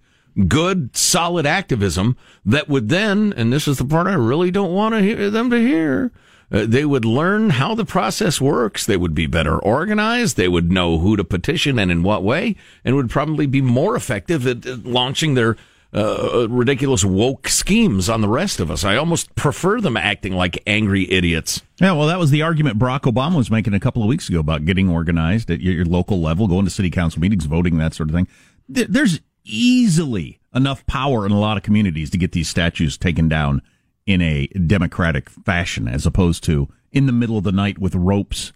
[0.49, 4.95] good, solid activism that would then, and this is the part I really don't want
[4.95, 6.11] to hear them to hear,
[6.51, 8.85] uh, they would learn how the process works.
[8.85, 10.37] They would be better organized.
[10.37, 13.97] They would know who to petition and in what way, and would probably be more
[13.97, 15.57] effective at, at launching their
[15.95, 18.83] uh, ridiculous woke schemes on the rest of us.
[18.85, 21.63] I almost prefer them acting like angry idiots.
[21.81, 24.41] Yeah, well, that was the argument Barack Obama was making a couple of weeks ago
[24.41, 27.95] about getting organized at your, your local level, going to city council meetings, voting, that
[27.95, 28.27] sort of thing.
[28.69, 33.29] There- There's easily enough power in a lot of communities to get these statues taken
[33.29, 33.63] down
[34.07, 38.53] in a democratic fashion, as opposed to in the middle of the night with ropes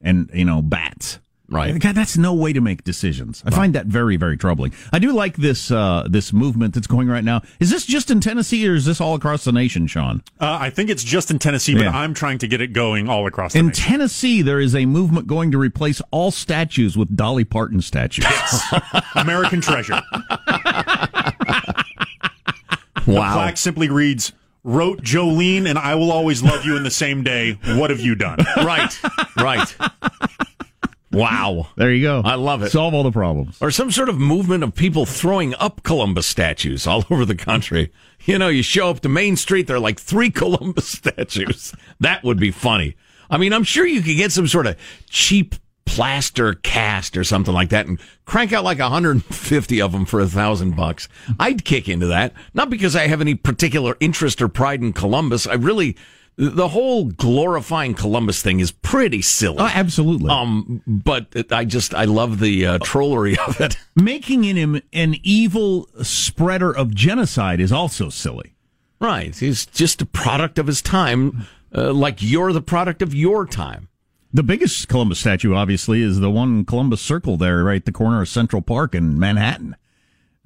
[0.00, 1.18] and you know bats.
[1.50, 1.78] Right.
[1.80, 3.42] God, that's no way to make decisions.
[3.44, 4.72] I find that very, very troubling.
[4.92, 7.42] I do like this uh, this movement that's going right now.
[7.58, 10.22] Is this just in Tennessee or is this all across the nation, Sean?
[10.40, 11.90] Uh, I think it's just in Tennessee, but Yeah.
[11.90, 13.84] I'm trying to get it going all across the In nation.
[13.84, 18.24] Tennessee, there is a movement going to replace all statues with Dolly Parton statues.
[18.24, 18.74] Yes.
[19.16, 20.00] American Treasure.
[23.06, 23.06] wow.
[23.06, 24.32] The plaque simply reads,
[24.62, 27.58] wrote Jolene and I will always love you in the same day.
[27.76, 28.38] What have you done?
[28.58, 28.92] right,
[29.36, 29.74] right.
[31.20, 31.68] Wow.
[31.76, 32.22] There you go.
[32.24, 32.70] I love it.
[32.70, 33.56] Solve all the problems.
[33.60, 37.90] Or some sort of movement of people throwing up Columbus statues all over the country.
[38.24, 41.74] You know, you show up to Main Street, there are like three Columbus statues.
[42.00, 42.96] That would be funny.
[43.30, 44.76] I mean, I'm sure you could get some sort of
[45.08, 45.54] cheap
[45.86, 50.26] plaster cast or something like that and crank out like 150 of them for a
[50.26, 51.08] thousand bucks.
[51.38, 52.32] I'd kick into that.
[52.54, 55.46] Not because I have any particular interest or pride in Columbus.
[55.48, 55.96] I really,
[56.40, 59.58] the whole glorifying Columbus thing is pretty silly.
[59.58, 60.30] Oh, absolutely.
[60.30, 63.76] Um, but I just, I love the uh, trollery of it.
[63.94, 68.54] Making him an evil spreader of genocide is also silly.
[69.00, 69.36] Right.
[69.36, 73.88] He's just a product of his time, uh, like you're the product of your time.
[74.32, 78.22] The biggest Columbus statue, obviously, is the one Columbus Circle there, right at the corner
[78.22, 79.76] of Central Park in Manhattan.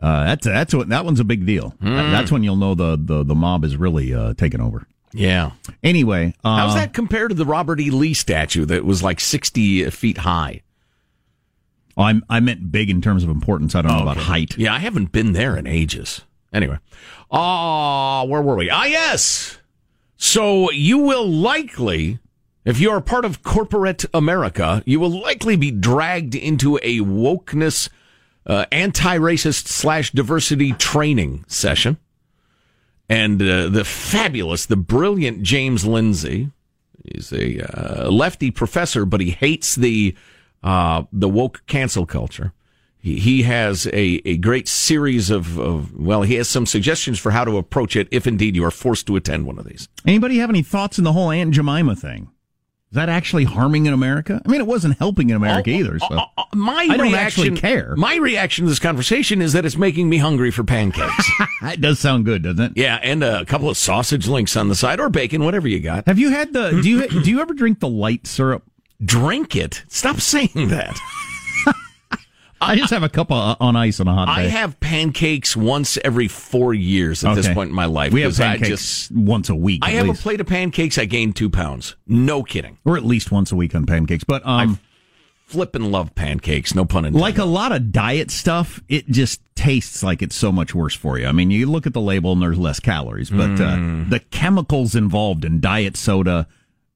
[0.02, 1.74] Uh, that's that's what that one's a big deal.
[1.80, 2.10] Mm.
[2.10, 4.88] That's when you'll know the the, the mob is really uh, taken over.
[5.14, 5.52] Yeah.
[5.82, 7.90] Anyway, uh, How's that compared to the Robert E.
[7.90, 10.62] Lee statue that was like 60 feet high?
[11.96, 13.74] I'm I meant big in terms of importance.
[13.76, 14.26] I don't know about Okay.
[14.26, 14.58] height.
[14.58, 16.22] Yeah, I haven't been there in ages.
[16.52, 16.78] Anyway,
[17.30, 18.68] ah, where were we?
[18.70, 19.58] Ah, yes.
[20.16, 22.18] So you will likely,
[22.64, 27.88] if you are part of corporate America, you will likely be dragged into a wokeness,
[28.46, 31.98] uh, anti-racist slash diversity training session.
[33.08, 36.50] And uh, the fabulous, the brilliant James Lindsay,
[37.04, 40.14] he's a uh, lefty professor, but he hates the
[40.62, 42.54] uh, the woke cancel culture.
[42.96, 47.32] He, he has a, a great series of, of, well, he has some suggestions for
[47.32, 49.90] how to approach it if indeed you are forced to attend one of these.
[50.06, 52.30] Anybody have any thoughts on the whole Aunt Jemima thing?
[52.94, 54.40] Is that actually harming in America?
[54.46, 55.98] I mean, it wasn't helping in America Oh, either.
[55.98, 57.96] So uh, uh, my I don't reaction, actually care.
[57.96, 61.28] My reaction to this conversation is that it's making me hungry for pancakes.
[61.64, 62.72] It does sound good, doesn't it?
[62.76, 66.06] yeah, and a couple of sausage links on the side or bacon, whatever you got.
[66.06, 66.70] Have you had the?
[66.82, 68.62] Do you do you ever drink the light syrup?
[69.04, 69.82] Drink it.
[69.88, 70.96] Stop saying that.
[72.60, 74.32] I just have a cup of, on ice on a hot day.
[74.32, 78.12] I have pancakes once every four years at this point in my life.
[78.12, 78.68] We have I pancakes
[79.08, 79.80] just- once a week.
[79.84, 80.20] I have least.
[80.20, 80.96] a plate of pancakes.
[80.98, 81.96] I gain two pounds.
[82.06, 82.78] No kidding.
[82.84, 84.24] or at least once a week on pancakes.
[84.24, 84.78] But um,
[85.46, 86.74] Flip and love pancakes.
[86.74, 87.20] No pun intended.
[87.20, 91.18] like a lot of diet stuff, it just tastes like it's so much worse for
[91.18, 91.26] you.
[91.26, 94.06] I mean, you look at the label and there's less calories, but Mm.
[94.06, 96.46] uh, the chemicals involved in diet soda,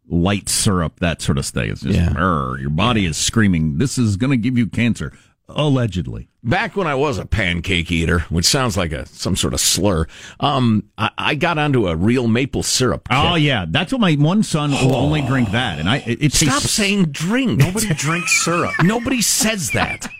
[0.08, 2.12] light syrup, that sort of thing, it's just Yeah.
[2.58, 5.12] Your body is screaming, "This is going to give you cancer."
[5.50, 6.28] Allegedly.
[6.44, 10.06] Back when I was a pancake eater, which sounds like a some sort of slur,
[10.40, 13.08] um, I, I got onto a real maple syrup.
[13.10, 16.32] Oh yeah, that's what my one son will only drink that, and I it, it
[16.34, 17.60] Stop tastes saying drink.
[17.60, 18.74] Nobody drinks syrup.
[18.82, 20.06] Nobody says that.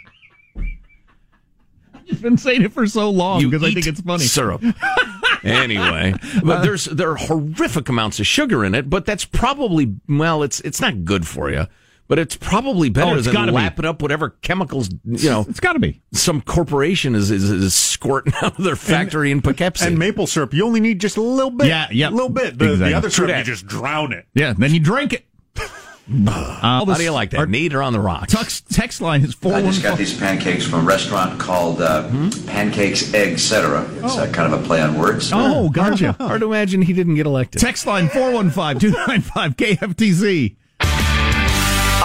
[2.06, 4.24] You've been saying it for so long because I think it's funny.
[4.24, 4.64] Syrup.
[5.44, 10.42] anyway, but there's there are horrific amounts of sugar in it, but that's probably well,
[10.42, 11.66] it's it's not good for you.
[12.08, 13.56] But it's probably better Oh, it's than gotta be.
[13.56, 15.44] lapping up whatever chemicals you know.
[15.48, 16.00] It's got to be.
[16.12, 19.86] Some corporation is, is is squirting out of their factory in Poughkeepsie.
[19.86, 21.66] And maple syrup, you only need just a little bit.
[21.68, 22.08] Yeah, yeah.
[22.08, 22.58] A little bit.
[22.58, 22.88] The, Exactly.
[22.90, 24.26] the other syrup, you just drown it.
[24.34, 25.26] Yeah, then you drink it.
[26.10, 27.50] Uh, How do you like that?
[27.50, 28.32] Need or on the rocks?
[28.32, 32.08] Text, text line is four I just got these pancakes from a restaurant called uh,
[32.46, 33.86] Pancakes, Egg, Etc.
[34.02, 35.30] It's uh, kind of a play on words.
[35.34, 36.12] Oh, gotcha.
[36.18, 37.60] Hard to imagine he didn't get elected.
[37.60, 40.56] Text line 415 295 KFTZ.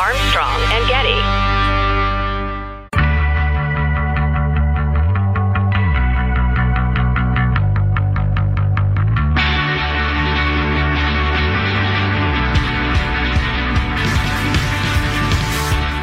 [0.04, 1.16] Armstrong and Getty.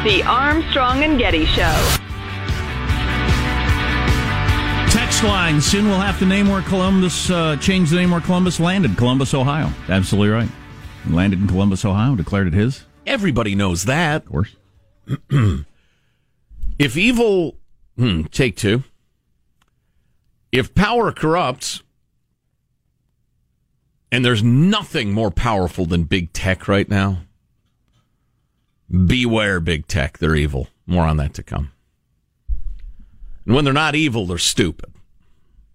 [0.03, 1.61] The Armstrong and Getty Show.
[4.89, 5.61] Text line.
[5.61, 8.97] Soon we'll have to name where Columbus, uh, change the name where Columbus landed.
[8.97, 9.69] Columbus, Ohio.
[9.89, 10.49] Absolutely right.
[11.07, 12.85] Landed in Columbus, Ohio, declared it his.
[13.05, 14.23] Everybody knows that.
[14.23, 14.55] Of course.
[16.79, 17.57] if evil,
[17.97, 18.83] hmm, take two.
[20.51, 21.81] If power corrupts,
[24.11, 27.19] and there's nothing more powerful than big tech right now,
[28.91, 30.17] beware big tech.
[30.17, 30.67] They're evil.
[30.85, 31.71] More on that to come.
[33.45, 34.91] And when they're not evil, they're stupid.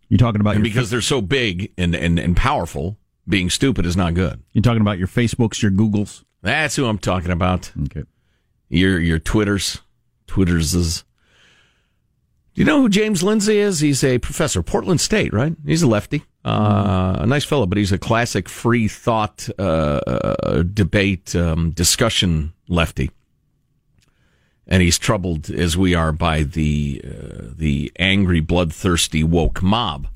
[0.08, 4.14] You're talking about because they're so big and, and, and powerful, being stupid is not
[4.14, 4.42] good.
[4.52, 6.22] You're talking about your Facebooks, your Googles?
[6.42, 7.72] That's who I'm talking about.
[7.84, 8.04] Okay.
[8.68, 9.80] Your your Twitters,
[10.26, 11.04] Twitters is.
[12.54, 13.80] Do you know who James Lindsay is?
[13.80, 15.54] He's a professor, Portland State, right?
[15.66, 20.62] He's a lefty, uh, a nice fellow, but he's a classic free thought uh, uh,
[20.62, 23.10] debate um, discussion lefty,
[24.66, 30.08] and he's troubled as we are by the uh, the angry, bloodthirsty woke mob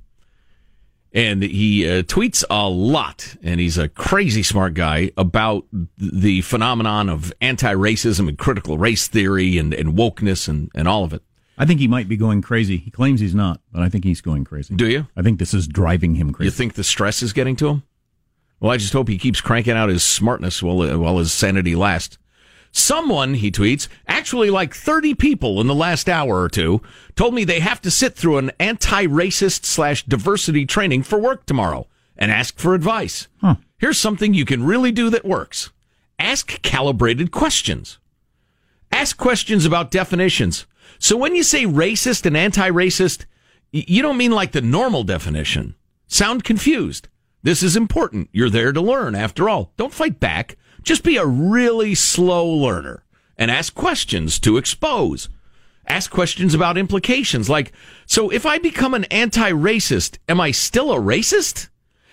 [1.13, 5.65] and he uh, tweets a lot and he's a crazy smart guy about
[5.99, 11.13] the phenomenon of anti-racism and critical race theory and, and wokeness and, and all of
[11.13, 11.23] it
[11.59, 12.79] I think he might be going crazy.
[12.79, 14.75] He claims he's not, but I think he's going crazy.
[14.77, 16.47] do you I think this is driving him crazy.
[16.47, 17.83] you think the stress is getting to him
[18.61, 22.19] well i just hope he keeps cranking out his smartness while, while his sanity lasts
[22.73, 26.81] Someone, he tweets, actually like 30 people in the last hour or two,
[27.17, 31.89] told me they have to sit through an anti-racist slash diversity training for work tomorrow
[32.17, 33.27] and ask for advice.
[33.79, 35.71] Here's something you can really do that works.
[36.19, 37.99] Ask calibrated questions.
[38.93, 40.67] Ask questions about definitions.
[40.99, 43.25] So when you say racist and anti-racist,
[43.73, 45.75] you don't mean like the normal definition.
[46.07, 47.09] Sound confused.
[47.43, 48.29] This is important.
[48.33, 49.73] You're there to learn after all.
[49.77, 50.57] Don't fight back.
[50.83, 53.05] Just be a really slow learner
[53.37, 55.29] and ask questions to expose.
[55.87, 57.73] Ask questions about implications like,
[58.07, 61.69] so if I become an anti-racist, am I still a racist?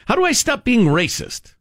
[0.07, 1.53] How do I stop being racist?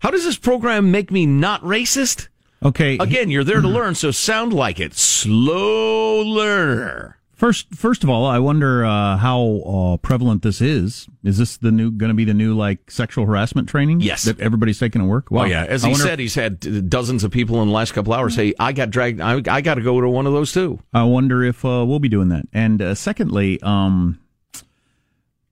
[0.00, 2.28] How does this program make me not racist?
[2.62, 2.98] Okay.
[2.98, 4.94] Again, you're there to learn, so sound like it.
[4.94, 7.15] Slow learner.
[7.36, 11.06] First, first of all, I wonder uh, how uh, prevalent this is.
[11.22, 14.00] Is this the new going to be the new like sexual harassment training?
[14.00, 14.24] Yes.
[14.24, 15.28] that everybody's taking to work.
[15.30, 17.92] Oh yeah, as I he wonder- said, he's had dozens of people in the last
[17.92, 19.20] couple hours say, "I got dragged.
[19.20, 21.98] I, I got to go to one of those too." I wonder if uh, we'll
[21.98, 22.46] be doing that.
[22.54, 24.18] And uh, secondly, um,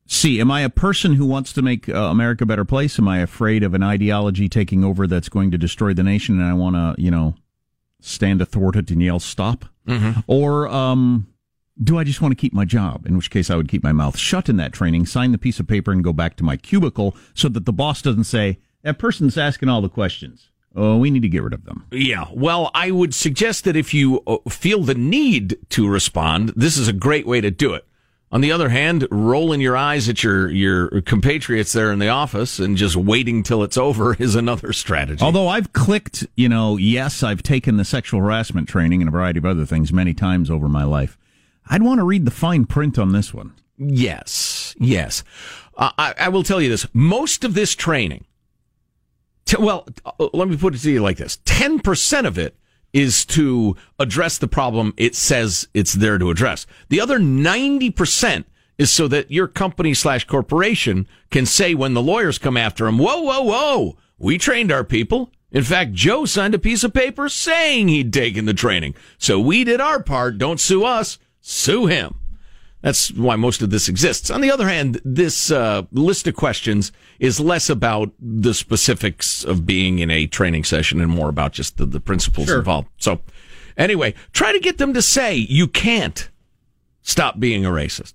[0.07, 2.99] see, am I a person who wants to make uh, America a better place?
[2.99, 6.49] Am I afraid of an ideology taking over that's going to destroy the nation, and
[6.49, 7.35] I want to, you know,
[8.01, 9.67] stand athwart it and yell stop?
[9.87, 10.21] Mm-hmm.
[10.27, 11.27] Or um,
[11.83, 13.07] do I just want to keep my job?
[13.07, 15.59] In which case, I would keep my mouth shut in that training, sign the piece
[15.59, 18.99] of paper, and go back to my cubicle so that the boss doesn't say that
[18.99, 20.51] person's asking all the questions.
[20.77, 21.87] Oh, we need to get rid of them.
[21.93, 22.27] Yeah.
[22.33, 26.89] Well, I would suggest that if you uh, feel the need to respond, this is
[26.89, 27.87] a great way to do it.
[28.33, 32.59] On the other hand, rolling your eyes at your, your compatriots there in the office
[32.59, 35.23] and just waiting till it's over is another strategy.
[35.25, 39.39] Although I've clicked, you know, yes, I've taken the sexual harassment training and a variety
[39.39, 41.17] of other things many times over my life.
[41.67, 43.55] I'd want to read the fine print on this one.
[43.77, 45.25] Yes, yes.
[45.77, 48.25] Uh, I, I will tell you this: most of this training,
[49.45, 52.57] t- well, uh, let me put it to you like this: ten percent of it
[52.93, 56.67] is to address the problem it says it's there to address.
[56.89, 58.47] The other ninety percent
[58.79, 62.99] is so that your company slash corporation can say when the lawyers come after them,
[62.99, 63.97] "Whoa, whoa, whoa!
[64.19, 68.45] We trained our people." In fact, Joe signed a piece of paper saying he'd taken
[68.45, 68.97] the training.
[69.19, 70.37] So we did our part.
[70.37, 71.19] Don't sue us.
[71.47, 72.15] Sue him.
[72.81, 74.31] That's why most of this exists.
[74.31, 79.67] On the other hand, this uh, list of questions is less about the specifics of
[79.67, 82.59] being in a training session and more about just the, the principles Sure.
[82.61, 82.89] involved.
[82.97, 83.21] So,
[83.77, 86.31] anyway, try to get them to say you can't
[87.03, 88.15] stop being a racist.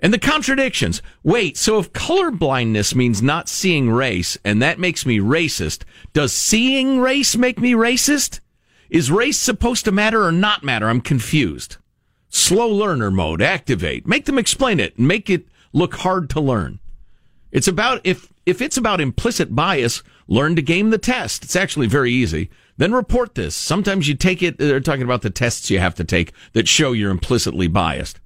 [0.00, 1.02] And the contradictions.
[1.22, 5.82] Wait, so if colorblindness means not seeing race, and that makes me racist,
[6.14, 8.40] does seeing race make me racist?
[8.88, 10.88] Is race supposed to matter or not matter?
[10.88, 11.76] I'm confused.
[12.34, 14.08] Slow learner mode, activate.
[14.08, 16.80] Make them explain it make it look hard to learn.
[17.52, 21.44] It's about, if, if it's about implicit bias, learn to game the test.
[21.44, 22.50] It's actually very easy.
[22.76, 23.54] Then report this.
[23.54, 26.90] Sometimes you take it, they're talking about the tests you have to take that show
[26.90, 28.18] you're implicitly biased.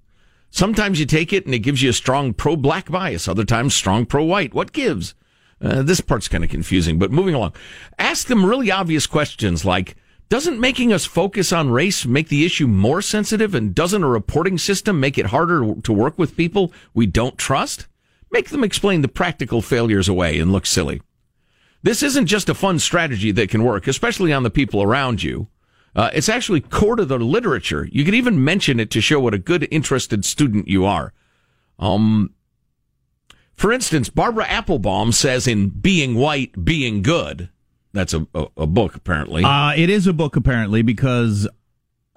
[0.51, 3.29] Sometimes you take it and it gives you a strong pro black bias.
[3.29, 4.55] Other times, strong pro white.
[4.55, 5.15] What gives?
[5.61, 7.53] Uh, this part's kind of confusing, but moving along.
[7.99, 9.97] Ask them really obvious questions like,
[10.29, 13.55] doesn't making us focus on race make the issue more sensitive?
[13.55, 17.87] And doesn't a reporting system make it harder to work with people we don't trust?
[18.31, 21.01] Make them explain the practical failures away and look silly.
[21.83, 25.49] This isn't just a fun strategy that can work, especially on the people around you.
[25.97, 27.89] Uh, it's actually core to the literature.
[27.91, 31.13] You could even mention it to show what a good, interested student you are.
[31.79, 32.35] Um,
[33.55, 37.49] for instance, Barbara Applebaum says in Being White, Being Good.
[37.99, 39.43] That's a, a, a book, apparently.
[39.43, 41.49] Uh, it is a book, apparently, because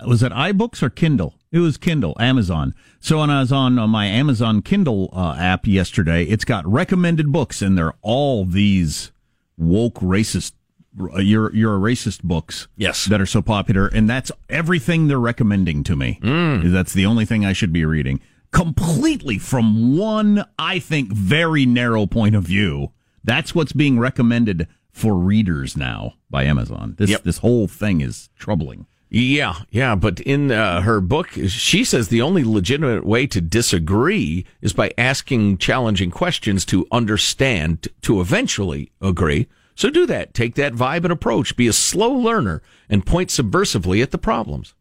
[0.06, 1.34] was it iBooks or Kindle?
[1.52, 2.76] It was Kindle, Amazon.
[3.00, 7.32] So when I was on uh, my Amazon Kindle uh, app yesterday, it's got recommended
[7.32, 9.12] books, and they're all these
[9.58, 10.54] woke racist
[11.02, 15.20] uh, you're you're a racist books yes that are so popular and that's everything they're
[15.20, 16.70] recommending to me mm.
[16.70, 18.20] that's the only thing i should be reading
[18.52, 22.92] completely from one i think very narrow point of view
[23.24, 27.24] that's what's being recommended for readers now by amazon this yep.
[27.24, 32.22] this whole thing is troubling yeah, yeah, but in uh, her book, she says the
[32.22, 39.50] only legitimate way to disagree is by asking challenging questions to understand, to eventually agree.
[39.76, 40.34] So do that.
[40.34, 41.58] Take that vibe and approach.
[41.58, 44.76] Be a slow learner and point subversively at the problems.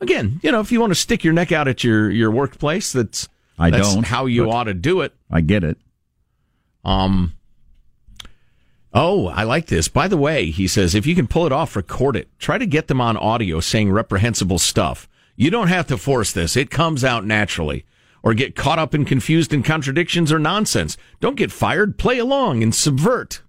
[0.00, 2.92] Again, you know, if you want to stick your neck out at your, your workplace,
[2.92, 3.28] that's,
[3.58, 5.14] I that's don't, how you ought to do it.
[5.30, 5.76] I get it.
[6.82, 7.34] Um,
[8.92, 9.88] Oh, I like this.
[9.88, 12.28] By the way, he says, if you can pull it off, record it.
[12.38, 15.08] Try to get them on audio saying reprehensible stuff.
[15.36, 16.56] You don't have to force this.
[16.56, 17.84] It comes out naturally.
[18.22, 20.96] Or get caught up and confused in contradictions or nonsense.
[21.20, 21.98] Don't get fired.
[21.98, 23.42] Play along and subvert.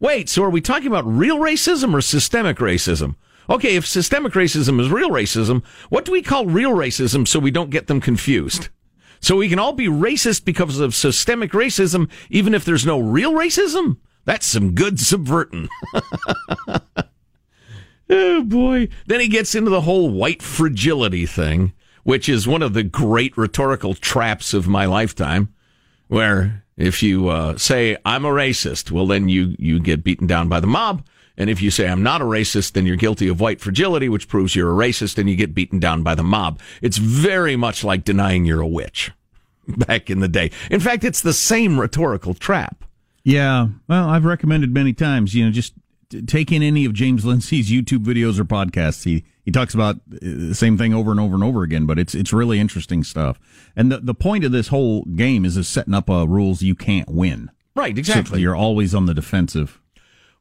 [0.00, 3.14] Wait, so are we talking about real racism or systemic racism?
[3.48, 7.50] Okay, if systemic racism is real racism, what do we call real racism so we
[7.50, 8.68] don't get them confused?
[9.20, 13.32] So we can all be racist because of systemic racism, even if there's no real
[13.32, 13.98] racism?
[14.30, 15.68] That's some good subverting.
[18.08, 18.86] oh boy.
[19.08, 21.72] Then he gets into the whole white fragility thing,
[22.04, 25.52] which is one of the great rhetorical traps of my lifetime,
[26.06, 30.48] where if you uh, say I'm a racist, well then you you get beaten down
[30.48, 31.04] by the mob.
[31.36, 34.28] And if you say I'm not a racist, then you're guilty of white fragility, which
[34.28, 36.60] proves you're a racist and you get beaten down by the mob.
[36.82, 39.10] It's very much like denying you're a witch
[39.66, 40.52] back in the day.
[40.70, 42.84] In fact, it's the same rhetorical trap.
[43.22, 45.34] Yeah, well, I've recommended many times.
[45.34, 45.74] You know, just
[46.26, 49.04] take in any of James Lindsay's YouTube videos or podcasts.
[49.04, 51.98] He he talks about uh, the same thing over and over and over again, but
[51.98, 53.38] it's it's really interesting stuff.
[53.76, 56.74] And the the point of this whole game is is setting up uh, rules you
[56.74, 57.50] can't win.
[57.76, 58.36] Right, exactly.
[58.36, 59.80] So you're always on the defensive.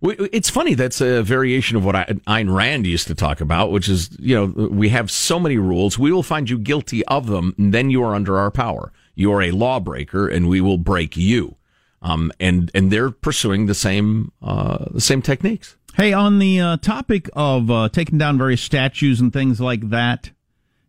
[0.01, 0.75] It's funny.
[0.75, 4.67] That's a variation of what Ayn Rand used to talk about, which is, you know,
[4.69, 5.99] we have so many rules.
[5.99, 8.93] We will find you guilty of them, and then you are under our power.
[9.15, 11.57] You are a lawbreaker, and we will break you.
[12.01, 15.75] Um, and and they're pursuing the same uh, the same techniques.
[15.95, 20.31] Hey, on the uh, topic of uh, taking down various statues and things like that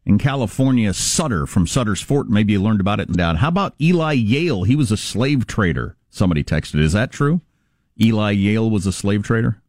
[0.06, 2.28] in California, Sutter from Sutter's Fort.
[2.28, 3.36] Maybe you learned about it down.
[3.36, 4.64] How about Eli Yale?
[4.64, 5.96] He was a slave trader.
[6.10, 6.80] Somebody texted.
[6.80, 7.40] Is that true?
[8.00, 9.60] Eli Yale was a slave trader.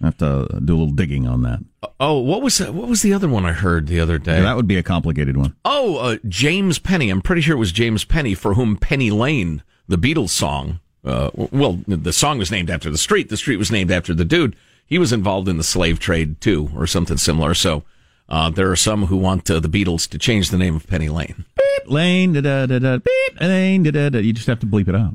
[0.00, 1.60] I have to do a little digging on that.
[2.00, 4.36] Oh, what was what was the other one I heard the other day?
[4.36, 5.54] Yeah, that would be a complicated one.
[5.64, 7.10] Oh, uh, James Penny.
[7.10, 11.30] I'm pretty sure it was James Penny for whom Penny Lane, the Beatles song, uh,
[11.34, 13.28] well, the song was named after the street.
[13.28, 14.56] The street was named after the dude.
[14.86, 17.54] He was involved in the slave trade too, or something similar.
[17.54, 17.84] So
[18.28, 21.08] uh, there are some who want uh, the Beatles to change the name of Penny
[21.08, 21.44] Lane.
[21.56, 22.98] Beep Lane, da da da da.
[22.98, 24.18] Beep Lane, da da da.
[24.18, 25.14] You just have to bleep it out.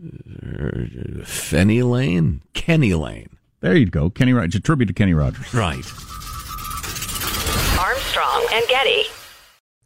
[1.26, 3.30] Fenny Lane, Kenny Lane.
[3.62, 4.32] There you go, Kenny.
[4.32, 5.54] It's a tribute to Kenny Rogers.
[5.54, 5.86] Right.
[7.80, 9.04] Armstrong and Getty.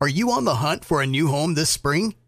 [0.01, 2.15] Are you on the hunt for a new home this spring?